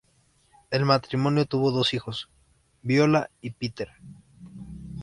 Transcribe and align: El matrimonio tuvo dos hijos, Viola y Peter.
El 0.71 0.83
matrimonio 0.83 1.45
tuvo 1.45 1.69
dos 1.69 1.93
hijos, 1.93 2.27
Viola 2.81 3.29
y 3.39 3.51
Peter. 3.51 3.89